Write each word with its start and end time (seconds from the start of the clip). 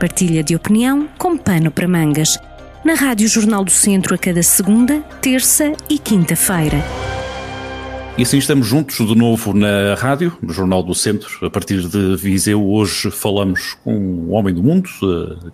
partilha 0.00 0.42
de 0.42 0.56
opinião 0.56 1.06
com 1.18 1.36
pano 1.36 1.70
para 1.70 1.86
mangas. 1.86 2.38
Na 2.82 2.94
Rádio 2.94 3.28
Jornal 3.28 3.62
do 3.62 3.70
Centro 3.70 4.14
a 4.14 4.18
cada 4.18 4.42
segunda, 4.42 5.02
terça 5.20 5.74
e 5.90 5.98
quinta-feira. 5.98 6.82
E 8.16 8.22
assim 8.22 8.38
estamos 8.38 8.66
juntos 8.66 8.96
de 9.06 9.14
novo 9.14 9.52
na 9.52 9.94
rádio, 9.94 10.36
no 10.40 10.54
Jornal 10.54 10.82
do 10.82 10.94
Centro, 10.94 11.28
a 11.46 11.50
partir 11.50 11.86
de 11.86 12.16
Viseu. 12.16 12.66
Hoje 12.66 13.10
falamos 13.10 13.74
com 13.84 13.94
um 13.94 14.32
homem 14.32 14.54
do 14.54 14.62
mundo, 14.62 14.88
eh, 15.02 15.48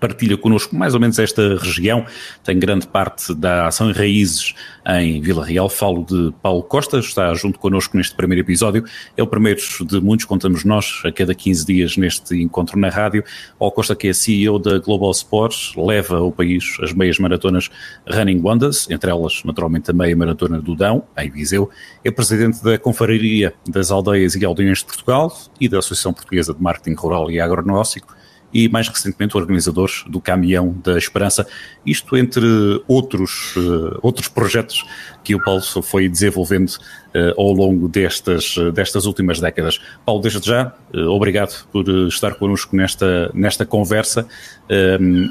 partilha 0.00 0.36
connosco 0.36 0.74
mais 0.74 0.94
ou 0.94 1.00
menos 1.00 1.18
esta 1.18 1.56
região, 1.56 2.06
tem 2.42 2.58
grande 2.58 2.86
parte 2.86 3.34
da 3.34 3.66
ação 3.66 3.90
em 3.90 3.92
raízes 3.92 4.54
em 4.86 5.20
Vila 5.20 5.44
Real. 5.44 5.68
Falo 5.68 6.04
de 6.04 6.32
Paulo 6.42 6.62
Costa, 6.62 6.98
está 6.98 7.32
junto 7.34 7.58
connosco 7.58 7.96
neste 7.96 8.14
primeiro 8.14 8.40
episódio. 8.40 8.84
É 9.16 9.22
o 9.22 9.26
primeiro 9.26 9.60
de 9.86 10.00
muitos, 10.00 10.24
contamos 10.24 10.64
nós, 10.64 11.02
a 11.04 11.12
cada 11.12 11.34
15 11.34 11.66
dias 11.66 11.96
neste 11.96 12.34
encontro 12.40 12.78
na 12.78 12.88
rádio. 12.88 13.22
Paulo 13.58 13.72
Costa, 13.72 13.94
que 13.94 14.08
é 14.08 14.12
CEO 14.12 14.58
da 14.58 14.78
Global 14.78 15.10
Sports, 15.10 15.72
leva 15.76 16.16
ao 16.16 16.32
país 16.32 16.76
as 16.82 16.92
meias 16.92 17.18
maratonas 17.18 17.70
Running 18.08 18.40
Wonders, 18.40 18.88
entre 18.90 19.10
elas, 19.10 19.42
naturalmente, 19.44 19.90
a 19.90 19.94
meia 19.94 20.16
maratona 20.16 20.60
do 20.60 20.74
Dão, 20.74 21.04
em 21.16 21.30
Viseu. 21.30 21.70
É 22.02 22.10
presidente 22.10 22.64
da 22.64 22.78
Confraria 22.78 23.52
das 23.68 23.90
Aldeias 23.90 24.34
e 24.34 24.44
Aldeões 24.44 24.78
de 24.78 24.86
Portugal 24.86 25.36
e 25.60 25.68
da 25.68 25.78
Associação 25.78 26.12
Portuguesa 26.12 26.54
de 26.54 26.62
Marketing 26.62 26.94
Rural 26.94 27.30
e 27.30 27.38
Agronóstico 27.38 28.14
e 28.52 28.68
mais 28.68 28.88
recentemente 28.88 29.36
o 29.36 29.40
organizador 29.40 29.90
do 30.06 30.20
Caminhão 30.20 30.74
da 30.82 30.98
Esperança, 30.98 31.46
isto 31.84 32.16
entre 32.16 32.44
outros, 32.86 33.54
uh, 33.56 33.98
outros 34.02 34.28
projetos 34.28 34.84
que 35.22 35.34
o 35.34 35.42
Paulo 35.42 35.62
foi 35.82 36.08
desenvolvendo 36.08 36.70
uh, 36.70 37.40
ao 37.40 37.52
longo 37.52 37.88
destas, 37.88 38.54
destas 38.74 39.06
últimas 39.06 39.40
décadas. 39.40 39.80
Paulo, 40.04 40.20
desde 40.20 40.44
já, 40.46 40.74
uh, 40.94 40.98
obrigado 41.08 41.64
por 41.72 41.88
estar 42.08 42.34
connosco 42.34 42.74
nesta, 42.74 43.30
nesta 43.34 43.64
conversa 43.64 44.26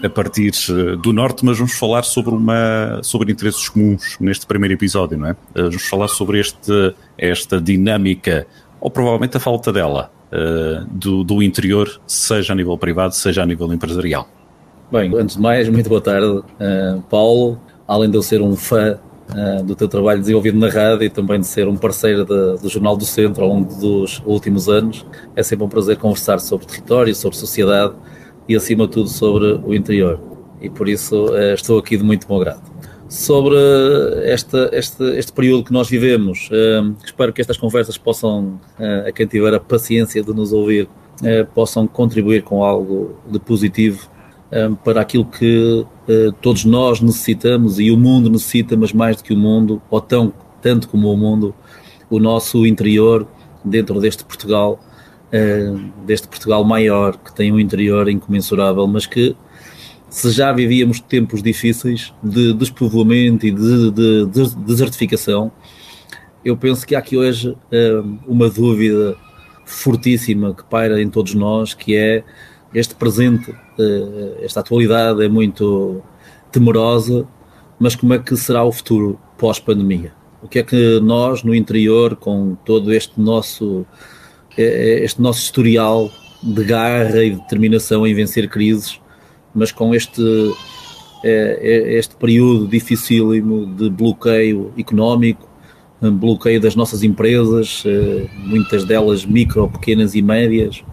a 0.03 0.09
partir 0.09 0.51
do 1.01 1.13
Norte, 1.13 1.45
mas 1.45 1.57
vamos 1.57 1.73
falar 1.73 2.03
sobre, 2.03 2.31
uma, 2.31 2.99
sobre 3.01 3.31
interesses 3.31 3.69
comuns 3.69 4.17
neste 4.19 4.45
primeiro 4.45 4.73
episódio, 4.73 5.17
não 5.17 5.27
é? 5.27 5.35
vamos 5.55 5.87
falar 5.87 6.09
sobre 6.09 6.41
este, 6.41 6.93
esta 7.17 7.61
dinâmica, 7.61 8.45
ou 8.81 8.91
provavelmente 8.91 9.37
a 9.37 9.39
falta 9.39 9.71
dela, 9.71 10.11
uh, 10.31 10.85
do, 10.91 11.23
do 11.23 11.43
interior, 11.43 12.01
seja 12.07 12.53
a 12.53 12.55
nível 12.55 12.77
privado, 12.77 13.13
seja 13.15 13.43
a 13.43 13.45
nível 13.45 13.71
empresarial? 13.73 14.27
Bem, 14.91 15.13
antes 15.15 15.35
de 15.35 15.41
mais, 15.41 15.69
muito 15.69 15.89
boa 15.89 16.01
tarde, 16.01 16.27
uh, 16.27 17.01
Paulo. 17.09 17.59
Além 17.87 18.09
de 18.09 18.17
eu 18.17 18.21
ser 18.21 18.41
um 18.41 18.55
fã 18.55 18.99
uh, 19.29 19.63
do 19.63 19.75
teu 19.75 19.87
trabalho 19.87 20.19
desenvolvido 20.19 20.57
na 20.57 20.69
rádio 20.69 21.03
e 21.03 21.09
também 21.09 21.39
de 21.39 21.47
ser 21.47 21.67
um 21.67 21.75
parceiro 21.75 22.23
de, 22.23 22.61
do 22.61 22.69
Jornal 22.69 22.95
do 22.95 23.05
Centro 23.05 23.43
ao 23.43 23.49
longo 23.49 23.73
dos 23.75 24.21
últimos 24.25 24.69
anos, 24.69 25.05
é 25.35 25.43
sempre 25.43 25.65
um 25.65 25.69
prazer 25.69 25.97
conversar 25.97 26.39
sobre 26.39 26.65
território, 26.65 27.13
sobre 27.15 27.37
sociedade 27.37 27.93
e, 28.47 28.55
acima 28.55 28.85
de 28.85 28.93
tudo, 28.93 29.09
sobre 29.09 29.59
o 29.63 29.73
interior. 29.73 30.19
E 30.61 30.69
por 30.69 30.89
isso 30.89 31.33
estou 31.53 31.79
aqui 31.79 31.95
de 31.95 32.03
muito 32.03 32.27
bom 32.27 32.37
grado 32.39 32.61
sobre 33.09 33.55
esta, 34.25 34.69
este, 34.71 35.03
este 35.17 35.33
período 35.33 35.63
que 35.63 35.73
nós 35.73 35.89
vivemos. 35.89 36.47
Uh, 36.51 36.95
espero 37.03 37.33
que 37.33 37.41
estas 37.41 37.57
conversas 37.57 37.97
possam, 37.97 38.59
uh, 38.79 39.07
a 39.07 39.11
quem 39.11 39.25
tiver 39.25 39.51
a 39.53 39.59
paciência 39.59 40.21
de 40.21 40.31
nos 40.31 40.53
ouvir, 40.53 40.83
uh, 40.85 41.45
possam 41.55 41.87
contribuir 41.87 42.43
com 42.43 42.63
algo 42.63 43.15
de 43.27 43.39
positivo 43.39 44.07
para 44.83 44.99
aquilo 44.99 45.25
que 45.25 45.85
todos 46.41 46.65
nós 46.65 46.99
necessitamos 47.01 47.79
e 47.79 47.91
o 47.91 47.97
mundo 47.97 48.31
necessita, 48.31 48.75
mas 48.75 48.91
mais 48.91 49.17
do 49.17 49.23
que 49.23 49.31
o 49.31 49.37
mundo, 49.37 49.79
ou 49.91 50.01
tão, 50.01 50.33
tanto 50.59 50.89
como 50.89 51.13
o 51.13 51.15
mundo, 51.15 51.53
o 52.09 52.19
nosso 52.19 52.65
interior 52.65 53.27
dentro 53.63 54.01
deste 54.01 54.25
Portugal, 54.25 54.79
deste 56.03 56.27
Portugal 56.27 56.63
maior, 56.63 57.15
que 57.15 57.31
tem 57.31 57.51
um 57.51 57.59
interior 57.59 58.09
incomensurável, 58.09 58.87
mas 58.87 59.05
que 59.05 59.35
se 60.09 60.31
já 60.31 60.51
vivíamos 60.51 60.99
tempos 60.99 61.41
difíceis 61.43 62.13
de 62.23 62.53
despovoamento 62.53 63.45
e 63.45 63.51
de, 63.51 63.91
de, 63.91 64.25
de 64.25 64.55
desertificação, 64.55 65.51
eu 66.43 66.57
penso 66.57 66.85
que 66.85 66.95
há 66.95 66.99
aqui 66.99 67.17
hoje 67.17 67.49
uh, 67.49 68.19
uma 68.27 68.49
dúvida 68.49 69.15
fortíssima 69.65 70.53
que 70.53 70.63
paira 70.63 71.01
em 71.01 71.09
todos 71.09 71.35
nós, 71.35 71.73
que 71.73 71.95
é 71.95 72.23
este 72.73 72.95
presente, 72.95 73.51
uh, 73.51 74.37
esta 74.41 74.61
atualidade 74.61 75.23
é 75.23 75.27
muito 75.27 76.01
temerosa, 76.51 77.27
mas 77.79 77.95
como 77.95 78.13
é 78.13 78.19
que 78.19 78.35
será 78.35 78.63
o 78.63 78.71
futuro 78.71 79.19
pós-pandemia? 79.37 80.13
O 80.41 80.47
que 80.47 80.59
é 80.59 80.63
que 80.63 80.99
nós, 81.01 81.43
no 81.43 81.53
interior, 81.53 82.15
com 82.15 82.55
todo 82.65 82.93
este 82.93 83.19
nosso, 83.19 83.85
eh, 84.57 85.01
este 85.03 85.21
nosso 85.21 85.41
historial 85.41 86.09
de 86.41 86.63
garra 86.63 87.23
e 87.23 87.31
determinação 87.31 88.07
em 88.07 88.13
vencer 88.13 88.47
crises, 88.49 89.01
mas 89.53 89.71
com 89.71 89.93
este, 89.93 90.21
é, 91.23 91.59
é, 91.61 91.97
este 91.97 92.15
período 92.15 92.67
dificílimo 92.67 93.65
de 93.65 93.89
bloqueio 93.89 94.71
económico, 94.77 95.47
bloqueio 96.01 96.61
das 96.61 96.75
nossas 96.75 97.03
empresas, 97.03 97.83
é, 97.85 98.27
muitas 98.37 98.85
delas 98.85 99.25
micro, 99.25 99.67
pequenas 99.69 100.15
e 100.15 100.21
médias, 100.21 100.83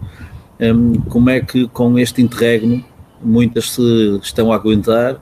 como 1.09 1.29
é 1.29 1.39
que 1.39 1.67
com 1.67 1.99
este 1.99 2.19
interregno 2.21 2.83
muitas 3.23 3.71
se 3.71 4.19
estão 4.23 4.51
a 4.51 4.55
aguentar 4.55 5.21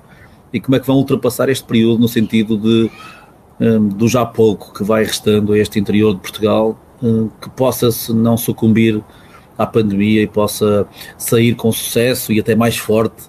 e 0.53 0.62
como 0.62 0.78
é 0.78 0.79
que 0.79 0.88
vão 0.88 0.95
ultrapassar 0.95 1.50
este 1.50 1.66
período 1.66 2.00
no 2.00 2.07
sentido 2.07 2.57
de 2.57 2.90
do 3.95 4.07
já 4.07 4.25
pouco 4.25 4.74
que 4.74 4.84
vai 4.84 5.03
restando 5.03 5.53
a 5.53 5.57
este 5.57 5.78
interior 5.79 6.13
de 6.13 6.22
Portugal, 6.22 6.78
que 7.41 7.50
possa 7.50 7.91
-se 7.91 8.13
não 8.13 8.38
sucumbir 8.38 9.03
à 9.58 9.66
pandemia 9.66 10.22
e 10.22 10.28
possa 10.28 10.88
sair 11.18 11.56
com 11.56 11.72
sucesso 11.72 12.32
e 12.32 12.40
até 12.40 12.56
mais 12.56 12.78
forte 12.78 13.24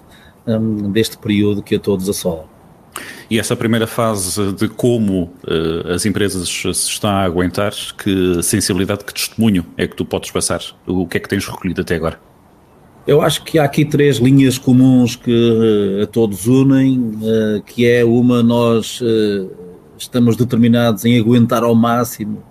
um, 0.45 0.91
deste 0.91 1.17
período 1.17 1.61
que 1.61 1.75
a 1.75 1.79
todos 1.79 2.07
assola. 2.09 2.45
E 3.29 3.37
essa 3.37 3.55
primeira 3.55 3.85
fase 3.85 4.53
de 4.53 4.67
como 4.69 5.33
uh, 5.43 5.93
as 5.93 6.05
empresas 6.05 6.47
se 6.49 6.69
estão 6.69 7.09
a 7.09 7.23
aguentar, 7.23 7.73
que 7.97 8.41
sensibilidade, 8.41 9.03
que 9.03 9.13
testemunho 9.13 9.65
é 9.75 9.85
que 9.85 9.95
tu 9.95 10.05
podes 10.05 10.31
passar? 10.31 10.61
O 10.85 11.05
que 11.05 11.17
é 11.17 11.19
que 11.19 11.27
tens 11.27 11.45
recolhido 11.45 11.81
até 11.81 11.95
agora? 11.95 12.19
Eu 13.05 13.21
acho 13.21 13.43
que 13.43 13.57
há 13.59 13.63
aqui 13.63 13.85
três 13.85 14.17
linhas 14.17 14.57
comuns 14.57 15.15
que 15.15 15.31
uh, 15.31 16.03
a 16.03 16.07
todos 16.07 16.47
unem, 16.47 16.97
uh, 16.99 17.61
que 17.63 17.85
é 17.85 18.03
uma, 18.03 18.41
nós 18.41 19.01
estamos 19.97 20.35
determinados 20.35 21.05
em 21.05 21.19
aguentar 21.19 21.63
ao 21.63 21.75
máximo 21.75 22.43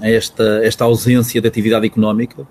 esta, 0.00 0.64
esta 0.64 0.84
ausência 0.84 1.40
de 1.40 1.48
atividade 1.48 1.86
económica. 1.86 2.46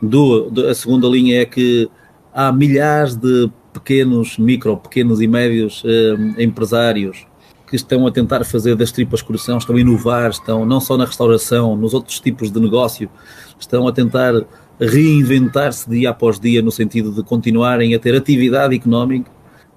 Do, 0.00 0.50
a 0.68 0.74
segunda 0.74 1.06
linha 1.06 1.42
é 1.42 1.44
que 1.44 1.88
há 2.32 2.52
milhares 2.52 3.14
de 3.14 3.50
pequenos, 3.72 4.36
micro, 4.38 4.76
pequenos 4.76 5.20
e 5.20 5.26
médios 5.26 5.82
eh, 5.86 6.42
empresários 6.42 7.26
que 7.72 7.76
estão 7.76 8.06
a 8.06 8.10
tentar 8.10 8.44
fazer 8.44 8.76
das 8.76 8.92
tripas 8.92 9.22
coração, 9.22 9.56
estão 9.56 9.76
a 9.76 9.80
inovar, 9.80 10.30
estão 10.30 10.66
não 10.66 10.78
só 10.78 10.96
na 10.98 11.06
restauração, 11.06 11.74
nos 11.74 11.94
outros 11.94 12.20
tipos 12.20 12.50
de 12.50 12.60
negócio, 12.60 13.08
estão 13.58 13.88
a 13.88 13.92
tentar 13.92 14.34
reinventar-se 14.78 15.88
dia 15.88 16.10
após 16.10 16.38
dia 16.38 16.60
no 16.60 16.70
sentido 16.70 17.10
de 17.12 17.22
continuarem 17.22 17.94
a 17.94 17.98
ter 17.98 18.14
atividade 18.14 18.74
económica. 18.74 19.30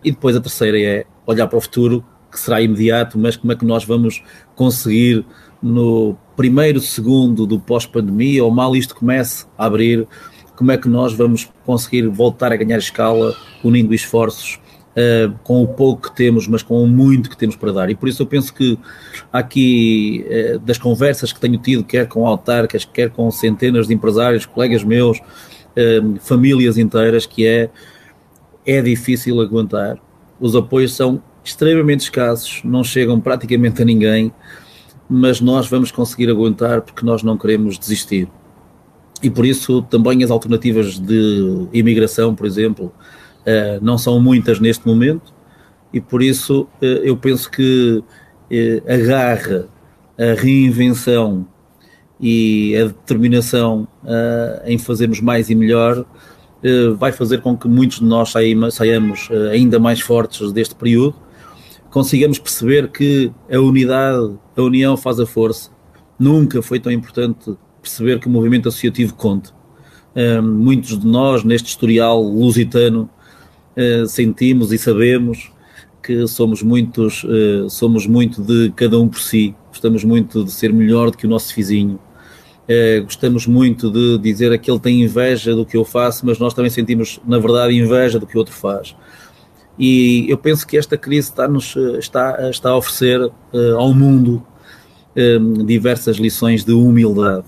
E 0.03 0.11
depois 0.11 0.35
a 0.35 0.41
terceira 0.41 0.77
é 0.77 1.05
olhar 1.25 1.47
para 1.47 1.57
o 1.57 1.61
futuro, 1.61 2.03
que 2.29 2.37
será 2.37 2.61
imediato, 2.61 3.17
mas 3.17 3.37
como 3.37 3.53
é 3.53 3.55
que 3.55 3.65
nós 3.65 3.85
vamos 3.85 4.21
conseguir 4.55 5.25
no 5.63 6.17
primeiro 6.35 6.79
segundo 6.79 7.46
do 7.46 7.59
pós-pandemia, 7.59 8.44
ou 8.44 8.51
mal 8.51 8.75
isto 8.75 8.96
comece 8.96 9.46
a 9.57 9.66
abrir, 9.66 10.07
como 10.56 10.72
é 10.72 10.78
que 10.78 10.88
nós 10.88 11.13
vamos 11.13 11.50
conseguir 11.66 12.07
voltar 12.07 12.51
a 12.51 12.56
ganhar 12.56 12.78
escala, 12.78 13.35
unindo 13.63 13.94
esforços 13.94 14.59
uh, 14.95 15.34
com 15.44 15.62
o 15.63 15.68
pouco 15.68 16.09
que 16.09 16.16
temos, 16.16 16.47
mas 16.47 16.63
com 16.63 16.81
o 16.81 16.88
muito 16.88 17.29
que 17.29 17.38
temos 17.38 17.56
para 17.56 17.72
dar. 17.72 17.90
E 17.90 17.95
por 17.95 18.07
isso 18.07 18.22
eu 18.24 18.28
penso 18.28 18.53
que 18.53 18.78
aqui, 19.31 20.25
uh, 20.28 20.59
das 20.59 20.78
conversas 20.78 21.34
que 21.34 21.40
tenho 21.40 21.57
tido, 21.57 21.84
quer 21.84 22.07
com 22.07 22.25
autarcas, 22.25 22.85
quer 22.85 23.09
com 23.09 23.29
centenas 23.31 23.88
de 23.88 23.94
empresários, 23.94 24.45
colegas 24.45 24.84
meus, 24.84 25.19
uh, 25.19 26.19
famílias 26.19 26.78
inteiras, 26.78 27.25
que 27.25 27.45
é, 27.45 27.69
é 28.65 28.81
difícil 28.81 29.42
aguentar. 29.42 29.98
Os 30.39 30.56
apoios 30.56 30.94
são 30.94 31.21
extremamente 31.44 32.01
escassos, 32.01 32.62
não 32.63 32.83
chegam 32.83 33.19
praticamente 33.19 33.81
a 33.81 33.86
ninguém, 33.86 34.33
mas 35.10 35.40
nós 35.40 35.68
vamos 35.68 35.92
conseguir 35.92 36.30
aguentar 36.30 36.81
porque 36.81 37.06
nós 37.06 37.24
não 37.24 37.38
queremos 37.38 37.78
desistir. 37.78 38.28
E 39.22 39.30
por 39.30 39.46
isso 39.46 39.81
também 39.84 40.24
as 40.24 40.31
alternativas 40.31 41.00
de 41.00 41.68
imigração, 41.74 42.36
por 42.36 42.46
exemplo, 42.46 42.92
eh, 43.46 43.80
não 43.81 43.98
são 43.98 44.19
muitas 44.19 44.60
neste 44.60 44.88
momento, 44.88 45.34
e 45.94 46.02
por 46.02 46.22
isso 46.22 46.68
eh, 46.81 47.02
eu 47.04 47.16
penso 47.16 47.50
que 47.50 48.04
eh, 48.52 48.81
a 48.88 48.98
garra, 48.98 49.68
a 50.18 50.34
reinvenção 50.34 51.48
e 52.19 52.75
a 52.78 52.86
determinação 52.86 53.86
em 54.66 54.78
fazermos 54.78 55.19
mais 55.19 55.50
e 55.50 55.56
melhor 55.56 56.06
vai 56.98 57.12
fazer 57.12 57.42
com 57.42 57.57
que 57.57 57.68
muitos 57.68 58.00
de 58.00 58.06
nós 58.06 58.31
saiamos 58.72 59.30
ainda 59.52 59.78
mais 59.78 60.00
fortes 60.00 60.54
deste 60.54 60.74
período, 60.74 61.13
consigamos 61.95 62.38
perceber 62.38 62.89
que 62.89 63.31
a 63.50 63.57
unidade, 63.57 64.33
a 64.57 64.62
união 64.62 64.97
faz 64.97 65.18
a 65.18 65.25
força. 65.25 65.71
Nunca 66.19 66.62
foi 66.62 66.77
tão 66.77 66.92
importante 66.92 67.56
perceber 67.81 68.19
que 68.19 68.27
o 68.27 68.30
movimento 68.30 68.68
associativo 68.68 69.13
conta. 69.13 69.51
muitos 70.44 71.00
de 71.00 71.07
nós, 71.07 71.45
neste 71.45 71.69
historial 71.69 72.21
lusitano, 72.21 73.09
sentimos 74.09 74.74
e 74.74 74.77
sabemos 74.77 75.53
que 76.03 76.27
somos 76.27 76.62
muitos, 76.62 77.25
somos 77.69 78.06
muito 78.06 78.42
de 78.42 78.74
cada 78.75 79.00
um 79.00 79.07
por 79.07 79.21
si, 79.21 79.56
gostamos 79.69 80.03
muito 80.03 80.44
de 80.44 80.51
ser 80.51 80.74
melhor 80.74 81.12
do 81.12 81.18
que 81.18 81.25
o 81.25 81.30
nosso 81.30 81.56
vizinho, 81.56 81.97
Uh, 82.65 83.03
gostamos 83.03 83.45
muito 83.45 83.92
de 83.92 84.18
dizer 84.18 84.57
que 84.57 84.71
ele 84.71 84.80
tem 84.80 85.03
inveja 85.03 85.53
do 85.53 85.63
que 85.63 85.77
eu 85.77 85.86
faço, 85.86 86.25
mas 86.25 86.39
nós 86.39 86.51
também 86.51 86.71
sentimos, 86.71 87.19
na 87.24 87.38
verdade, 87.38 87.77
inveja 87.77 88.18
do 88.19 88.25
que 88.25 88.36
o 88.36 88.39
outro 88.39 88.56
faz. 88.56 88.95
E 89.77 90.25
eu 90.30 90.38
penso 90.38 90.66
que 90.66 90.77
esta 90.77 90.98
crise 90.98 91.30
está-nos 91.30 91.75
está, 92.00 92.50
está 92.50 92.69
a 92.69 92.77
oferecer 92.77 93.19
uh, 93.22 93.77
ao 93.77 93.94
mundo 93.94 94.45
uh, 95.16 95.63
diversas 95.66 96.18
lições 96.18 96.63
de 96.63 96.72
humildade. 96.72 97.45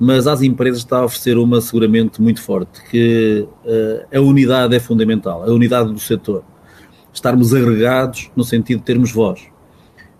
Mas 0.00 0.26
às 0.26 0.42
empresas 0.42 0.78
está 0.78 0.98
a 0.98 1.04
oferecer 1.04 1.38
uma 1.38 1.60
seguramente 1.60 2.22
muito 2.22 2.40
forte, 2.40 2.80
que 2.88 3.48
a 4.14 4.20
unidade 4.20 4.72
é 4.76 4.78
fundamental, 4.78 5.42
a 5.42 5.52
unidade 5.52 5.92
do 5.92 5.98
setor. 5.98 6.44
Estarmos 7.12 7.52
agregados 7.52 8.30
no 8.36 8.44
sentido 8.44 8.78
de 8.78 8.84
termos 8.84 9.10
voz. 9.10 9.40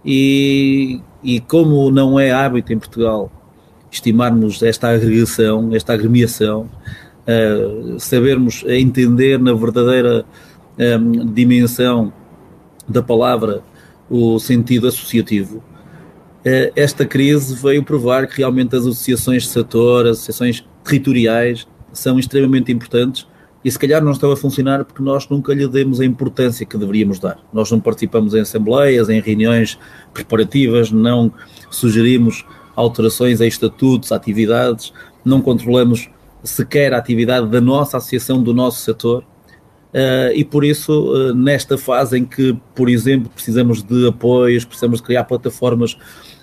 E, 0.04 1.00
e 1.22 1.38
como 1.38 1.92
não 1.92 2.18
é 2.18 2.32
hábito 2.32 2.72
em 2.72 2.78
Portugal 2.78 3.30
estimarmos 3.90 4.62
esta 4.62 4.88
agregação, 4.88 5.70
esta 5.74 5.92
agremiação, 5.92 6.68
uh, 7.26 7.98
sabermos 7.98 8.64
entender 8.66 9.38
na 9.38 9.52
verdadeira 9.52 10.24
um, 10.78 10.82
ehm, 10.82 11.32
dimensão 11.32 12.12
da 12.88 13.02
palavra 13.02 13.62
o 14.08 14.38
sentido 14.38 14.86
associativo. 14.86 15.58
Uh, 16.38 16.72
esta 16.74 17.04
crise 17.04 17.54
veio 17.54 17.82
provar 17.84 18.26
que 18.26 18.38
realmente 18.38 18.74
as 18.74 18.82
associações 18.82 19.42
de 19.42 19.48
setor, 19.48 20.06
as 20.06 20.18
associações 20.18 20.64
territoriais 20.84 21.66
são 21.92 22.18
extremamente 22.18 22.72
importantes 22.72 23.26
e 23.64 23.70
se 23.70 23.78
calhar 23.78 24.02
não 24.02 24.12
estão 24.12 24.30
a 24.30 24.36
funcionar 24.36 24.84
porque 24.84 25.02
nós 25.02 25.28
nunca 25.28 25.52
lhe 25.52 25.66
demos 25.66 26.00
a 26.00 26.04
importância 26.04 26.64
que 26.64 26.78
deveríamos 26.78 27.18
dar. 27.18 27.38
Nós 27.52 27.70
não 27.70 27.80
participamos 27.80 28.34
em 28.34 28.40
assembleias, 28.40 29.08
em 29.08 29.20
reuniões 29.20 29.78
preparativas, 30.14 30.92
não 30.92 31.32
sugerimos 31.70 32.46
alterações 32.76 33.40
a 33.40 33.46
estatutos, 33.46 34.12
atividades, 34.12 34.92
não 35.24 35.42
controlamos 35.42 36.08
sequer 36.42 36.94
a 36.94 36.98
atividade 36.98 37.48
da 37.48 37.60
nossa 37.60 37.96
associação, 37.96 38.40
do 38.42 38.54
nosso 38.54 38.80
setor. 38.80 39.24
Uh, 39.92 40.32
e 40.34 40.44
por 40.44 40.64
isso, 40.64 40.92
uh, 40.92 41.34
nesta 41.34 41.78
fase 41.78 42.18
em 42.18 42.24
que, 42.24 42.54
por 42.74 42.90
exemplo, 42.90 43.30
precisamos 43.34 43.82
de 43.82 44.08
apoios, 44.08 44.64
precisamos 44.64 45.00
de 45.00 45.06
criar 45.06 45.24
plataformas 45.24 45.96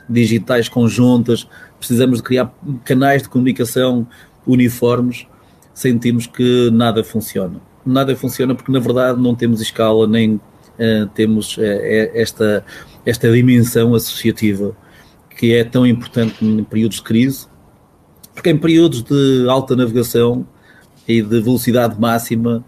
digitais 0.10 0.68
conjuntas, 0.68 1.48
precisamos 1.78 2.18
de 2.18 2.24
criar 2.24 2.54
canais 2.84 3.22
de 3.24 3.30
comunicação 3.30 4.08
uniformes, 4.48 5.28
sentimos 5.74 6.26
que 6.26 6.72
nada 6.72 7.04
funciona. 7.04 7.62
Nada 7.86 8.16
funciona 8.16 8.56
porque, 8.56 8.72
na 8.72 8.80
verdade, 8.80 9.22
não 9.22 9.36
temos 9.36 9.62
escala 9.62 10.08
nem 10.08 10.36
uh, 10.36 11.08
temos 11.14 11.58
esta, 12.14 12.66
esta 13.06 13.32
dimensão 13.32 13.94
associativa 13.94 14.76
que 15.38 15.54
é 15.54 15.64
tão 15.64 15.86
importante 15.86 16.44
em 16.44 16.64
períodos 16.64 16.98
de 16.98 17.04
crise, 17.04 17.48
porque 18.34 18.50
em 18.50 18.58
períodos 18.58 19.04
de 19.04 19.46
alta 19.50 19.76
navegação 19.76 20.48
e 21.08 21.22
de 21.22 21.42
velocidade 21.42 22.00
máxima, 22.00 22.64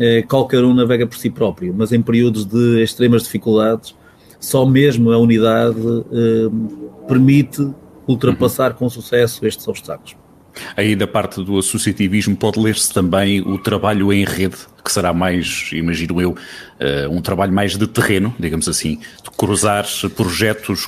eh, 0.00 0.22
qualquer 0.22 0.64
um 0.64 0.72
navega 0.72 1.06
por 1.06 1.18
si 1.18 1.28
próprio, 1.28 1.74
mas 1.76 1.92
em 1.92 2.00
períodos 2.00 2.46
de 2.46 2.82
extremas 2.82 3.22
dificuldades, 3.24 3.94
só 4.40 4.64
mesmo 4.64 5.12
a 5.12 5.18
unidade 5.18 5.76
eh, 6.10 6.48
permite 7.06 7.70
ultrapassar 8.06 8.74
com 8.74 8.88
sucesso 8.88 9.46
estes 9.46 9.68
obstáculos. 9.68 10.19
Aí 10.76 10.94
da 10.96 11.06
parte 11.06 11.42
do 11.42 11.58
associativismo 11.58 12.36
pode 12.36 12.58
ler-se 12.58 12.92
também 12.92 13.40
o 13.40 13.58
trabalho 13.58 14.12
em 14.12 14.24
rede, 14.24 14.56
que 14.84 14.90
será 14.90 15.12
mais, 15.12 15.70
imagino 15.72 16.20
eu, 16.20 16.30
uh, 16.30 17.10
um 17.10 17.20
trabalho 17.20 17.52
mais 17.52 17.76
de 17.76 17.86
terreno, 17.86 18.34
digamos 18.38 18.68
assim, 18.68 18.96
de 18.96 19.30
cruzar 19.36 19.86
projetos, 20.16 20.86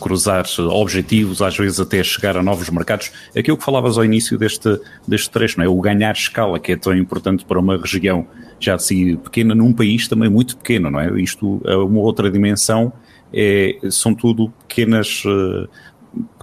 cruzar 0.00 0.44
objetivos, 0.58 1.42
às 1.42 1.56
vezes 1.56 1.80
até 1.80 2.02
chegar 2.02 2.36
a 2.36 2.42
novos 2.42 2.70
mercados. 2.70 3.10
Aquilo 3.36 3.56
que 3.56 3.64
falavas 3.64 3.98
ao 3.98 4.04
início 4.04 4.38
deste, 4.38 4.80
deste 5.06 5.30
trecho, 5.30 5.58
não 5.58 5.64
é? 5.64 5.68
o 5.68 5.80
ganhar 5.80 6.12
escala, 6.12 6.58
que 6.58 6.72
é 6.72 6.76
tão 6.76 6.96
importante 6.96 7.44
para 7.44 7.58
uma 7.58 7.76
região 7.76 8.26
já 8.60 8.78
si 8.78 9.16
pequena, 9.16 9.54
num 9.54 9.72
país 9.72 10.06
também 10.06 10.30
muito 10.30 10.56
pequeno, 10.56 10.90
não 10.90 11.00
é? 11.00 11.20
Isto 11.20 11.60
é 11.64 11.76
uma 11.76 12.00
outra 12.00 12.30
dimensão, 12.30 12.92
é, 13.32 13.76
são 13.90 14.14
tudo 14.14 14.52
pequenas... 14.68 15.24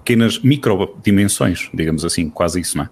Pequenas 0.04 0.40
microdimensões, 0.40 1.70
digamos 1.74 2.04
assim, 2.04 2.30
quase 2.30 2.60
isso, 2.60 2.78
não 2.78 2.86
é? 2.86 2.90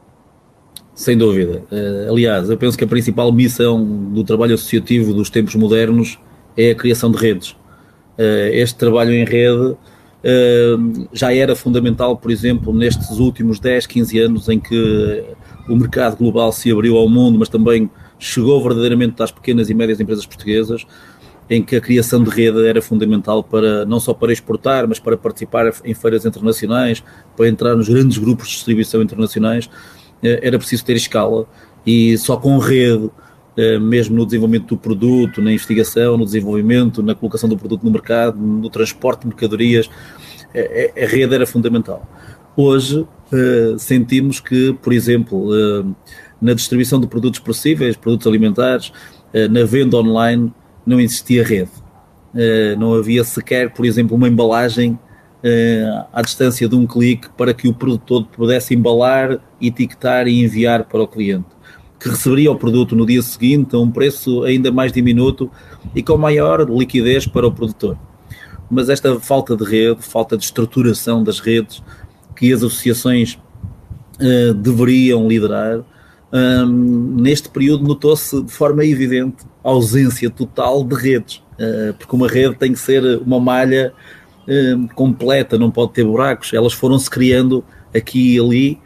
Sem 0.94 1.18
dúvida. 1.18 1.64
Uh, 1.72 2.12
aliás, 2.12 2.50
eu 2.50 2.58
penso 2.58 2.78
que 2.78 2.84
a 2.84 2.88
principal 2.88 3.32
missão 3.32 3.86
do 4.12 4.24
trabalho 4.24 4.56
associativo 4.56 5.14
dos 5.14 5.30
tempos 5.30 5.54
modernos 5.56 6.18
é 6.56 6.72
a 6.72 6.76
criação 6.76 7.12
de 7.12 7.18
redes. 7.18 7.52
Uh, 8.18 8.50
este 8.52 8.78
trabalho 8.78 9.14
em 9.14 9.24
rede 9.24 9.76
uh, 9.76 11.08
já 11.14 11.32
era 11.32 11.56
fundamental, 11.56 12.18
por 12.18 12.32
exemplo, 12.32 12.74
nestes 12.74 13.20
últimos 13.20 13.60
10, 13.60 13.86
15 13.86 14.20
anos 14.20 14.50
em 14.50 14.60
que 14.60 15.24
o 15.70 15.76
mercado 15.76 16.18
global 16.18 16.52
se 16.52 16.72
abriu 16.72 16.98
ao 16.98 17.08
mundo, 17.08 17.38
mas 17.38 17.50
também 17.50 17.90
chegou 18.18 18.62
verdadeiramente 18.64 19.22
às 19.22 19.32
pequenas 19.32 19.70
e 19.70 19.76
médias 19.76 20.00
empresas 20.00 20.26
portuguesas 20.26 20.86
em 21.50 21.64
que 21.64 21.76
a 21.76 21.82
criação 21.82 22.24
de 22.24 22.30
rede 22.30 22.66
era 22.68 22.82
fundamental 22.82 23.44
para 23.44 23.86
não 23.86 24.00
só 24.00 24.14
para 24.14 24.34
exportar, 24.34 24.88
mas 24.88 25.00
para 25.00 25.16
participar 25.16 25.72
em 25.84 25.94
feiras 25.94 26.26
internacionais, 26.26 27.04
para 27.36 27.48
entrar 27.48 27.76
nos 27.76 27.88
grandes 27.88 28.18
grupos 28.18 28.48
de 28.48 28.54
distribuição 28.56 29.02
internacionais, 29.02 29.70
eh, 30.22 30.40
era 30.44 30.58
preciso 30.58 30.84
ter 30.84 30.96
escala 30.96 31.46
e 31.86 32.18
só 32.18 32.36
com 32.36 32.58
rede, 32.58 33.10
eh, 33.56 33.80
mesmo 33.80 34.16
no 34.16 34.26
desenvolvimento 34.26 34.68
do 34.68 34.78
produto, 34.78 35.42
na 35.42 35.52
investigação, 35.52 36.18
no 36.18 36.26
desenvolvimento, 36.26 37.02
na 37.02 37.16
colocação 37.16 37.48
do 37.48 37.58
produto 37.58 37.84
no 37.84 37.92
mercado, 37.92 38.38
no 38.38 38.70
transporte 38.70 39.22
de 39.22 39.28
mercadorias, 39.28 39.90
eh, 40.54 40.92
a 41.02 41.08
rede 41.08 41.34
era 41.34 41.46
fundamental. 41.46 42.08
Hoje 42.56 43.06
sentimos 43.78 44.40
que, 44.40 44.74
por 44.82 44.92
exemplo, 44.94 45.52
na 46.42 46.54
distribuição 46.54 47.00
de 47.00 47.06
produtos 47.06 47.40
possíveis, 47.40 47.96
produtos 47.96 48.26
alimentares, 48.26 48.92
na 49.52 49.64
venda 49.64 49.98
online, 49.98 50.52
não 50.88 51.00
existia 51.02 51.44
rede. 51.44 51.72
Uh, 52.34 52.80
não 52.80 52.94
havia 52.94 53.24
sequer, 53.24 53.72
por 53.74 53.86
exemplo, 53.86 54.16
uma 54.16 54.28
embalagem 54.28 54.92
uh, 54.92 56.08
à 56.14 56.22
distância 56.22 56.68
de 56.68 56.76
um 56.76 56.88
clique 56.88 57.30
para 57.38 57.54
que 57.54 57.68
o 57.68 57.74
produtor 57.74 58.26
pudesse 58.28 58.74
embalar, 58.74 59.40
etiquetar 59.62 60.28
e 60.28 60.44
enviar 60.44 60.86
para 60.86 61.02
o 61.02 61.08
cliente, 61.08 61.48
que 62.00 62.08
receberia 62.08 62.52
o 62.52 62.56
produto 62.56 62.96
no 62.96 63.06
dia 63.06 63.22
seguinte 63.22 63.76
a 63.76 63.80
um 63.80 63.92
preço 63.92 64.44
ainda 64.44 64.72
mais 64.72 64.94
diminuto 64.94 65.52
e 65.94 66.02
com 66.02 66.18
maior 66.18 66.70
liquidez 66.70 67.28
para 67.28 67.46
o 67.46 67.52
produtor. 67.52 67.98
Mas 68.70 68.90
esta 68.90 69.20
falta 69.20 69.56
de 69.56 69.64
rede, 69.64 70.02
falta 70.02 70.38
de 70.38 70.44
estruturação 70.44 71.24
das 71.24 71.40
redes 71.40 71.84
que 72.36 72.54
as 72.54 72.64
associações 72.64 73.38
uh, 74.20 74.54
deveriam 74.54 75.28
liderar, 75.28 75.84
um, 76.32 77.16
neste 77.22 77.50
período 77.50 77.88
notou-se 77.88 78.42
de 78.44 78.52
forma 78.52 78.84
evidente 78.84 79.46
a 79.64 79.70
ausência 79.70 80.30
total 80.30 80.84
de 80.84 80.96
redes, 80.96 81.38
uh, 81.54 81.94
porque 81.98 82.16
uma 82.16 82.28
rede 82.28 82.56
tem 82.56 82.74
que 82.74 82.80
ser 82.80 83.04
uma 83.20 83.40
malha 83.40 83.94
completa, 84.96 85.58
não 85.58 85.70
pode 85.70 85.92
ter 85.92 86.06
buracos. 86.06 86.54
Elas 86.54 86.72
foram-se 86.72 87.10
criando 87.10 87.66
aqui 87.94 88.36
e 88.36 88.40
ali, 88.40 88.80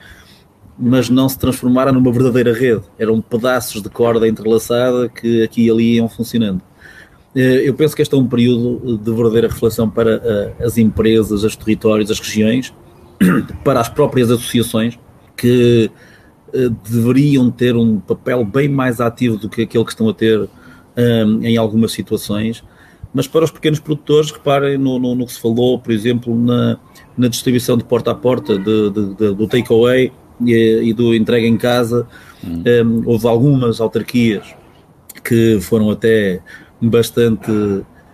mas 0.75 1.07
não 1.07 1.29
se 1.29 1.37
transformaram 1.37 1.93
numa 1.93 2.11
verdadeira 2.11 2.51
rede. 2.51 2.81
Eram 2.97 3.21
pedaços 3.21 3.79
de 3.79 3.87
corda 3.87 4.27
entrelaçada 4.27 5.07
que 5.07 5.43
aqui 5.43 5.67
e 5.67 5.69
ali 5.69 5.95
iam 5.97 6.09
funcionando. 6.09 6.63
Uh, 7.35 7.61
eu 7.63 7.75
penso 7.75 7.95
que 7.95 8.01
este 8.01 8.15
é 8.15 8.17
um 8.17 8.27
período 8.27 8.97
de 8.97 9.11
verdadeira 9.11 9.47
reflexão 9.49 9.87
para 9.87 10.51
as 10.59 10.79
empresas, 10.79 11.43
os 11.43 11.55
territórios, 11.55 12.09
as 12.09 12.19
regiões, 12.19 12.73
para 13.63 13.79
as 13.79 13.87
próprias 13.87 14.31
associações 14.31 14.97
que 15.37 15.91
deveriam 16.83 17.49
ter 17.49 17.75
um 17.75 17.99
papel 17.99 18.43
bem 18.43 18.67
mais 18.67 18.99
ativo 18.99 19.37
do 19.37 19.49
que 19.49 19.63
aquele 19.63 19.83
que 19.83 19.91
estão 19.91 20.09
a 20.09 20.13
ter 20.13 20.39
um, 20.39 20.47
ehm, 20.95 21.45
em 21.45 21.57
algumas 21.57 21.91
situações. 21.91 22.63
Mas 23.13 23.27
para 23.27 23.43
os 23.43 23.51
pequenos 23.51 23.79
produtores, 23.79 24.31
reparem 24.31 24.77
no, 24.77 24.97
no, 24.97 25.15
no 25.15 25.25
que 25.25 25.33
se 25.33 25.39
falou, 25.39 25.77
por 25.79 25.91
exemplo, 25.91 26.37
na, 26.37 26.77
na 27.17 27.27
distribuição 27.27 27.77
de 27.77 27.83
porta 27.83 28.11
a 28.11 28.15
porta 28.15 28.57
de, 28.57 28.89
de, 28.89 29.15
de, 29.15 29.33
do 29.33 29.47
takeaway 29.47 30.11
e, 30.45 30.81
e, 30.83 30.93
do 30.93 31.13
entrega 31.13 31.45
em 31.45 31.57
casa. 31.57 32.07
Hum. 32.43 32.63
Um, 32.65 32.69
ehm, 32.69 33.03
houve 33.05 33.27
algumas 33.27 33.81
autarquias 33.81 34.45
que 35.23 35.59
foram 35.59 35.91
até 35.91 36.41
bastante 36.81 37.51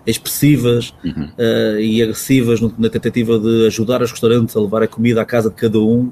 expressivas 0.08 0.94
uhum. 1.04 1.30
uh, 1.38 1.80
e 1.80 2.02
agressivas 2.02 2.62
na 2.62 2.90
tentativa 2.90 3.38
de 3.38 3.68
ajudar 3.68 4.02
os 4.02 4.12
restaurantes 4.12 4.56
a 4.56 4.62
levar 4.62 4.82
a 4.82 4.88
comida 4.88 5.22
à 5.22 5.26
casa 5.26 5.50
de 5.50 5.56
cada 5.56 5.80
um. 5.80 6.12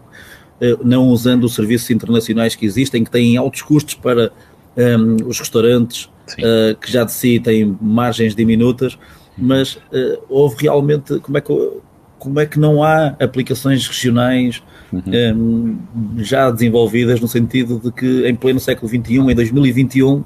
Eh, 0.62 0.78
não 0.84 1.10
usando 1.10 1.44
os 1.44 1.54
serviços 1.54 1.90
internacionais 1.90 2.56
que 2.56 2.66
existem, 2.66 3.04
que 3.04 3.12
têm 3.12 3.36
altos 3.36 3.62
custos 3.62 3.94
para 3.94 4.32
um, 4.78 4.82
ehm, 4.82 5.18
os 5.28 5.40
restaurantes, 5.40 6.06
uh, 6.34 6.76
que 6.80 6.92
já 6.92 7.04
de 7.04 7.12
si 7.12 7.40
têm 7.40 7.78
margens 7.82 8.34
diminutas, 8.34 8.98
mas 9.38 9.76
uh, 9.76 10.18
houve 10.30 10.64
realmente, 10.64 11.20
como 11.20 11.38
é 11.38 11.42
que 11.42 11.72
como 12.18 12.40
é 12.40 12.46
que 12.46 12.58
não 12.58 12.82
há 12.82 13.08
aplicações 13.20 13.86
regionais 13.86 14.64
uhum. 14.92 15.04
um, 15.36 16.24
já 16.24 16.50
desenvolvidas 16.50 17.20
no 17.20 17.28
sentido 17.28 17.80
de 17.80 17.92
que 17.92 18.28
em 18.28 18.34
pleno 18.34 18.60
século 18.60 18.90
XXI, 18.90 19.18
em 19.18 19.36
2021, 19.36 20.24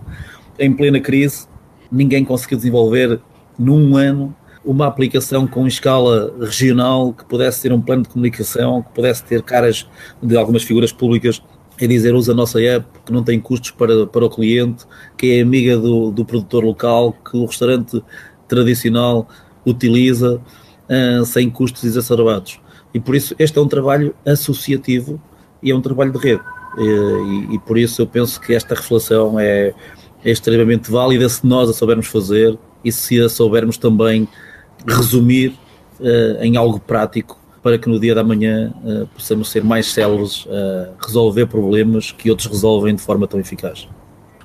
em 0.59 0.71
plena 0.71 1.01
crise, 1.01 1.47
ninguém 1.91 2.23
conseguiu 2.23 2.57
desenvolver 2.57 3.19
num 3.57 3.97
ano 3.97 4.33
uma 4.63 4.87
aplicação 4.87 5.47
com 5.47 5.65
escala 5.65 6.33
regional 6.39 7.13
que 7.13 7.25
pudesse 7.25 7.61
ter 7.61 7.71
um 7.71 7.81
plano 7.81 8.03
de 8.03 8.09
comunicação, 8.09 8.81
que 8.81 8.89
pudesse 8.93 9.23
ter 9.23 9.41
caras 9.41 9.87
de 10.21 10.37
algumas 10.37 10.63
figuras 10.63 10.91
públicas 10.91 11.41
a 11.81 11.87
dizer 11.87 12.13
usa 12.13 12.33
a 12.33 12.35
nossa 12.35 12.61
app, 12.61 12.85
que 13.05 13.11
não 13.11 13.23
tem 13.23 13.39
custos 13.39 13.71
para, 13.71 14.05
para 14.05 14.25
o 14.25 14.29
cliente, 14.29 14.85
que 15.17 15.37
é 15.37 15.41
amiga 15.41 15.77
do, 15.77 16.11
do 16.11 16.25
produtor 16.25 16.63
local, 16.63 17.13
que 17.13 17.37
o 17.37 17.45
restaurante 17.45 18.03
tradicional 18.47 19.27
utiliza 19.65 20.41
uh, 20.89 21.25
sem 21.25 21.49
custos 21.49 21.83
exacerbados. 21.85 22.59
E 22.93 22.99
por 22.99 23.15
isso 23.15 23.33
este 23.39 23.57
é 23.57 23.61
um 23.61 23.67
trabalho 23.67 24.13
associativo 24.25 25.21
e 25.63 25.71
é 25.71 25.75
um 25.75 25.81
trabalho 25.81 26.11
de 26.11 26.17
rede. 26.17 26.41
E, 26.77 27.55
e 27.55 27.59
por 27.59 27.77
isso 27.77 28.01
eu 28.01 28.07
penso 28.07 28.41
que 28.41 28.53
esta 28.53 28.75
reflexão 28.75 29.39
é, 29.39 29.73
é 30.23 30.31
extremamente 30.31 30.91
válida 30.91 31.29
se 31.29 31.45
nós 31.45 31.69
a 31.69 31.73
soubermos 31.73 32.07
fazer 32.07 32.57
e 32.83 32.91
se 32.91 33.21
a 33.21 33.29
soubermos 33.29 33.77
também 33.77 34.27
resumir 34.87 35.53
uh, 35.99 36.41
em 36.41 36.57
algo 36.57 36.79
prático 36.79 37.39
para 37.61 37.77
que 37.77 37.89
no 37.89 37.99
dia 37.99 38.15
da 38.15 38.23
manhã 38.23 38.73
uh, 38.83 39.07
possamos 39.07 39.49
ser 39.49 39.63
mais 39.63 39.87
céleres 39.87 40.47
a 40.49 41.05
resolver 41.05 41.45
problemas 41.47 42.11
que 42.11 42.29
outros 42.29 42.47
resolvem 42.47 42.95
de 42.95 43.01
forma 43.01 43.27
tão 43.27 43.39
eficaz. 43.39 43.87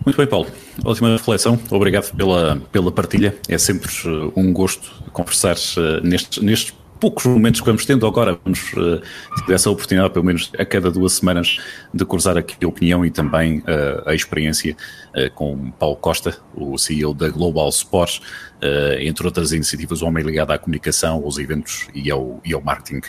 Muito 0.04 0.16
bem, 0.16 0.26
Paulo. 0.26 0.46
Ótima 0.84 1.10
reflexão. 1.10 1.58
Obrigado 1.70 2.14
pela, 2.14 2.60
pela 2.70 2.92
partilha. 2.92 3.36
É 3.48 3.56
sempre 3.56 3.90
uh, 4.06 4.32
um 4.36 4.52
gosto 4.52 4.90
conversar 5.12 5.56
nestes, 6.02 6.42
nestes 6.42 6.74
poucos 7.04 7.26
momentos 7.26 7.60
que 7.60 7.66
vamos 7.66 7.84
tendo 7.84 8.06
agora, 8.06 8.38
vamos 8.42 8.72
uh, 8.72 8.98
ter 9.46 9.52
essa 9.52 9.70
oportunidade, 9.70 10.12
pelo 10.14 10.24
menos 10.24 10.50
a 10.58 10.64
cada 10.64 10.90
duas 10.90 11.12
semanas, 11.12 11.58
de 11.92 12.02
cruzar 12.04 12.38
aqui 12.38 12.56
a 12.64 12.66
opinião 12.66 13.04
e 13.04 13.10
também 13.10 13.58
uh, 13.58 14.08
a 14.08 14.14
experiência 14.14 14.74
uh, 15.14 15.30
com 15.34 15.70
Paulo 15.72 15.96
Costa, 15.96 16.38
o 16.54 16.78
CEO 16.78 17.12
da 17.12 17.28
Global 17.28 17.68
Sports, 17.68 18.22
entre 19.00 19.26
outras 19.26 19.52
iniciativas, 19.52 20.02
o 20.02 20.06
homem 20.06 20.24
ligado 20.24 20.50
à 20.52 20.58
comunicação, 20.58 21.22
aos 21.24 21.38
eventos 21.38 21.88
e 21.94 22.10
ao, 22.10 22.40
e 22.44 22.54
ao 22.54 22.60
marketing. 22.60 23.02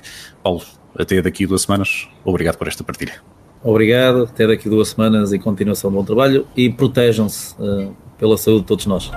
Paulo, 0.44 0.62
até 0.98 1.22
daqui 1.22 1.46
a 1.46 1.48
duas 1.48 1.64
semanas, 1.64 2.08
obrigado 2.24 2.58
por 2.58 2.68
esta 2.68 2.84
partilha. 2.84 3.14
Obrigado, 3.64 4.24
até 4.24 4.46
daqui 4.46 4.68
a 4.68 4.72
duas 4.72 4.90
semanas 4.90 5.34
e 5.34 5.40
continuação 5.40 5.90
de 5.90 5.98
bom 5.98 6.04
trabalho 6.04 6.46
e 6.56 6.70
protejam-se 6.70 7.56
pela 8.18 8.38
saúde 8.38 8.62
de 8.62 8.68
todos 8.68 8.86
nós. 8.86 9.12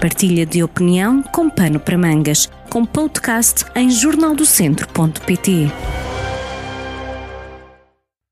Partilha 0.00 0.46
de 0.46 0.62
opinião 0.62 1.22
com 1.22 1.50
pano 1.50 1.78
para 1.78 1.98
mangas, 1.98 2.48
com 2.70 2.86
podcast 2.86 3.66
em 3.74 3.90
jornaldocentro.pt. 3.90 5.70